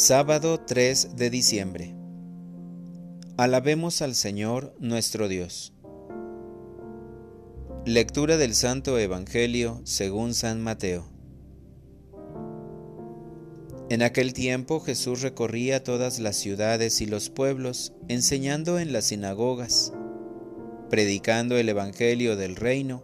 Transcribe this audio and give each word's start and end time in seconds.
Sábado 0.00 0.60
3 0.60 1.16
de 1.16 1.28
diciembre. 1.28 1.96
Alabemos 3.36 4.00
al 4.00 4.14
Señor 4.14 4.72
nuestro 4.78 5.26
Dios. 5.26 5.72
Lectura 7.84 8.36
del 8.36 8.54
Santo 8.54 8.96
Evangelio 8.96 9.80
según 9.82 10.34
San 10.34 10.62
Mateo. 10.62 11.08
En 13.90 14.02
aquel 14.02 14.34
tiempo 14.34 14.78
Jesús 14.78 15.20
recorría 15.22 15.82
todas 15.82 16.20
las 16.20 16.36
ciudades 16.36 17.00
y 17.00 17.06
los 17.06 17.28
pueblos, 17.28 17.92
enseñando 18.06 18.78
en 18.78 18.92
las 18.92 19.06
sinagogas, 19.06 19.92
predicando 20.90 21.56
el 21.56 21.68
Evangelio 21.68 22.36
del 22.36 22.54
reino 22.54 23.02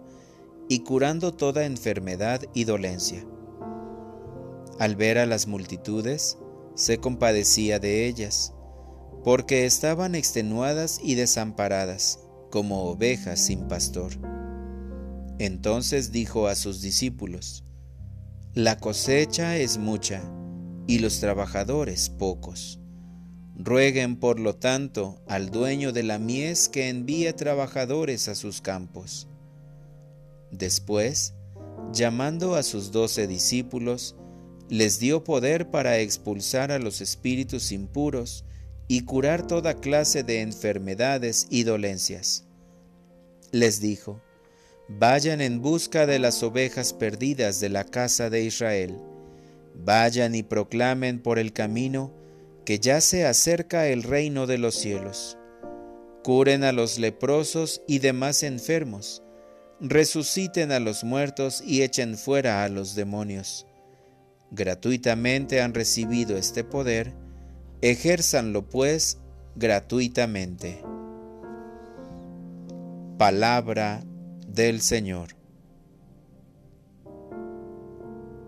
y 0.69 0.85
curando 0.85 1.35
toda 1.35 1.65
enfermedad 1.65 2.43
y 2.55 2.63
dolencia. 2.63 3.27
Al 4.79 4.95
ver 4.95 5.19
a 5.19 5.27
las 5.27 5.49
multitudes, 5.49 6.39
se 6.75 6.99
compadecía 6.99 7.79
de 7.79 8.07
ellas, 8.07 8.53
porque 9.23 9.65
estaban 9.65 10.15
extenuadas 10.15 11.01
y 11.03 11.15
desamparadas, 11.15 12.21
como 12.51 12.85
ovejas 12.85 13.41
sin 13.41 13.67
pastor. 13.69 14.13
Entonces 15.39 16.13
dijo 16.13 16.47
a 16.47 16.55
sus 16.55 16.81
discípulos, 16.83 17.65
La 18.53 18.79
cosecha 18.79 19.57
es 19.57 19.79
mucha, 19.79 20.23
y 20.87 20.99
los 20.99 21.21
trabajadores 21.21 22.11
pocos. 22.11 22.81
Rueguen, 23.57 24.17
por 24.17 24.41
lo 24.41 24.57
tanto, 24.57 25.23
al 25.29 25.51
dueño 25.51 25.93
de 25.93 26.03
la 26.03 26.19
mies 26.19 26.69
que 26.69 26.89
envíe 26.89 27.33
trabajadores 27.33 28.29
a 28.29 28.35
sus 28.35 28.61
campos. 28.61 29.29
Después, 30.51 31.35
llamando 31.93 32.57
a 32.57 32.63
sus 32.63 32.91
doce 32.91 33.27
discípulos, 33.27 34.17
les 34.69 34.99
dio 34.99 35.25
poder 35.25 35.71
para 35.71 35.99
expulsar 35.99 36.73
a 36.73 36.79
los 36.79 37.01
espíritus 37.01 37.71
impuros 37.71 38.45
y 38.89 39.03
curar 39.03 39.47
toda 39.47 39.75
clase 39.75 40.23
de 40.23 40.41
enfermedades 40.41 41.47
y 41.51 41.65
dolencias. 41.65 42.45
Les 43.53 43.81
dijo, 43.81 44.21
Vayan 44.89 45.41
en 45.41 45.63
busca 45.63 46.07
de 46.07 46.19
las 46.19 46.43
ovejas 46.43 46.93
perdidas 46.93 47.61
de 47.61 47.71
la 47.71 47.85
casa 47.85 48.29
de 48.29 48.43
Israel. 48.43 48.99
Vayan 49.75 50.35
y 50.35 50.43
proclamen 50.43 51.23
por 51.23 51.39
el 51.39 51.53
camino 51.53 52.13
que 52.67 52.79
ya 52.79 53.01
se 53.01 53.27
acerca 53.27 53.89
el 53.89 54.03
reino 54.03 54.47
de 54.47 54.59
los 54.59 54.75
cielos. 54.75 55.39
Curen 56.23 56.65
a 56.65 56.73
los 56.73 56.99
leprosos 56.99 57.83
y 57.87 57.99
demás 57.99 58.43
enfermos. 58.43 59.23
Resuciten 59.81 60.73
a 60.73 60.81
los 60.81 61.05
muertos 61.05 61.63
y 61.67 61.83
echen 61.83 62.17
fuera 62.17 62.65
a 62.65 62.69
los 62.69 62.95
demonios 62.95 63.67
gratuitamente 64.55 65.61
han 65.61 65.75
recibido 65.75 66.37
este 66.37 66.65
poder, 66.65 67.15
ejérzanlo 67.83 68.69
pues 68.69 69.19
gratuitamente. 69.57 70.83
Palabra 73.19 74.03
del 74.47 74.81
Señor. 74.81 75.31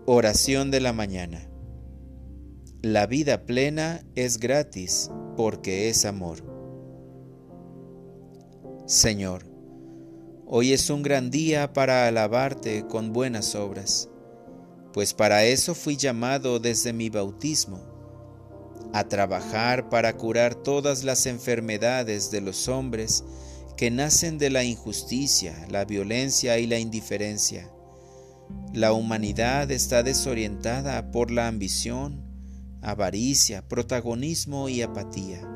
Oración 0.05 0.71
de 0.71 0.79
la 0.79 0.93
mañana. 0.93 1.49
La 2.81 3.07
vida 3.07 3.45
plena 3.45 4.01
es 4.15 4.39
gratis 4.39 5.11
porque 5.35 5.89
es 5.89 6.05
amor. 6.05 6.37
Señor, 8.85 9.43
hoy 10.45 10.71
es 10.71 10.89
un 10.89 11.03
gran 11.03 11.29
día 11.29 11.73
para 11.73 12.07
alabarte 12.07 12.85
con 12.87 13.11
buenas 13.11 13.53
obras 13.55 14.09
pues 14.97 15.13
para 15.13 15.45
eso 15.45 15.75
fui 15.75 15.95
llamado 15.95 16.59
desde 16.59 16.91
mi 16.91 17.11
bautismo, 17.11 17.79
a 18.93 19.07
trabajar 19.07 19.89
para 19.89 20.17
curar 20.17 20.55
todas 20.55 21.03
las 21.03 21.27
enfermedades 21.27 22.31
de 22.31 22.41
los 22.41 22.67
hombres 22.67 23.23
que 23.75 23.91
nacen 23.91 24.39
de 24.39 24.49
la 24.49 24.63
injusticia, 24.63 25.67
la 25.69 25.85
violencia 25.85 26.57
y 26.57 26.65
la 26.65 26.79
indiferencia. 26.79 27.71
La 28.73 28.91
humanidad 28.91 29.69
está 29.69 30.01
desorientada 30.01 31.11
por 31.11 31.29
la 31.29 31.47
ambición, 31.47 32.23
avaricia, 32.81 33.67
protagonismo 33.67 34.67
y 34.67 34.81
apatía. 34.81 35.47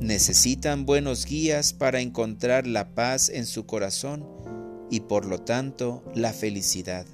Necesitan 0.00 0.84
buenos 0.84 1.24
guías 1.24 1.72
para 1.72 2.02
encontrar 2.02 2.66
la 2.66 2.94
paz 2.94 3.30
en 3.30 3.46
su 3.46 3.64
corazón 3.64 4.28
y 4.90 5.00
por 5.00 5.24
lo 5.24 5.38
tanto 5.38 6.04
la 6.14 6.34
felicidad. 6.34 7.06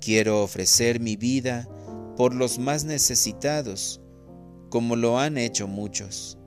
Quiero 0.00 0.42
ofrecer 0.42 1.00
mi 1.00 1.16
vida 1.16 1.68
por 2.16 2.34
los 2.34 2.58
más 2.58 2.84
necesitados, 2.84 4.00
como 4.70 4.96
lo 4.96 5.18
han 5.18 5.38
hecho 5.38 5.66
muchos. 5.66 6.38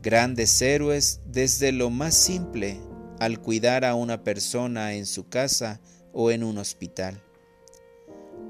Grandes 0.00 0.60
héroes 0.62 1.20
desde 1.26 1.72
lo 1.72 1.90
más 1.90 2.14
simple 2.14 2.80
al 3.18 3.40
cuidar 3.40 3.84
a 3.84 3.94
una 3.94 4.22
persona 4.22 4.94
en 4.94 5.06
su 5.06 5.28
casa 5.28 5.80
o 6.12 6.30
en 6.30 6.44
un 6.44 6.58
hospital. 6.58 7.22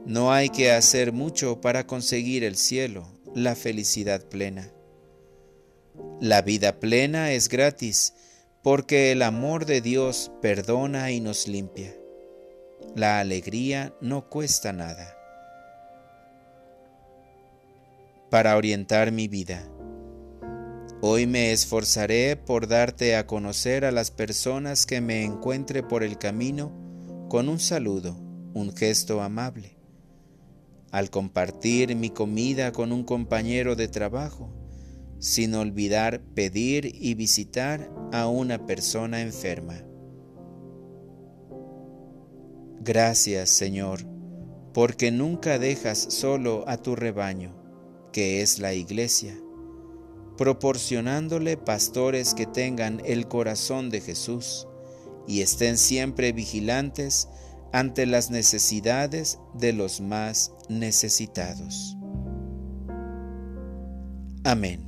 No 0.07 0.33
hay 0.33 0.49
que 0.51 0.73
hacer 0.73 1.13
mucho 1.13 1.61
para 1.61 1.87
conseguir 1.87 2.45
el 2.45 2.57
cielo, 2.57 3.07
la 3.35 3.55
felicidad 3.55 4.27
plena. 4.29 4.73
La 6.21 6.43
vida 6.43 6.81
plena 6.81 7.33
es 7.33 7.49
gratis 7.49 8.15
porque 8.63 9.13
el 9.13 9.23
amor 9.23 9.67
de 9.67 9.81
Dios 9.81 10.31
perdona 10.43 11.11
y 11.13 11.21
nos 11.21 11.49
limpia. 11.49 11.95
La 12.95 13.21
alegría 13.21 13.93
no 14.01 14.29
cuesta 14.29 14.73
nada. 14.73 15.17
Para 18.31 18.57
orientar 18.57 19.13
mi 19.13 19.29
vida. 19.29 19.69
Hoy 21.01 21.27
me 21.27 21.53
esforzaré 21.53 22.37
por 22.37 22.67
darte 22.67 23.17
a 23.17 23.27
conocer 23.27 23.85
a 23.85 23.93
las 23.93 24.11
personas 24.11 24.87
que 24.87 25.01
me 25.01 25.25
encuentre 25.25 25.83
por 25.83 26.03
el 26.03 26.19
camino 26.19 26.73
con 27.29 27.49
un 27.49 27.61
saludo, 27.61 28.17
un 28.55 28.75
gesto 28.75 29.23
amable. 29.23 29.77
Al 30.91 31.11
compartir 31.11 31.95
mi 31.95 32.11
comida 32.11 32.73
con 32.73 32.93
un 32.93 33.05
compañero 33.05 33.77
de 33.77 33.89
trabajo, 33.89 34.53
sin 35.19 35.55
olvidar 35.55 36.21
pedir 36.35 36.93
y 36.95 37.15
visitar 37.15 37.91
a 38.13 38.29
una 38.29 38.67
persona 38.67 39.21
enferma. 39.21 39.88
Gracias, 42.81 43.51
Señor, 43.51 44.01
porque 44.73 45.11
nunca 45.11 45.59
dejas 45.59 45.99
solo 45.99 46.65
a 46.69 46.77
tu 46.77 46.95
rebaño, 46.95 47.55
que 48.13 48.41
es 48.43 48.59
la 48.61 48.73
iglesia, 48.73 49.37
proporcionándole 50.37 51.57
pastores 51.57 52.35
que 52.35 52.47
tengan 52.47 53.03
el 53.05 53.27
corazón 53.27 53.91
de 53.91 54.01
Jesús 54.01 54.69
y 55.27 55.43
estén 55.43 55.77
siempre 55.77 56.33
vigilantes 56.33 57.29
ante 57.73 58.07
las 58.07 58.31
necesidades 58.31 59.39
de 59.55 59.73
los 59.73 60.01
más 60.01 60.53
necesitados. 60.69 61.97
Amén. 64.45 64.88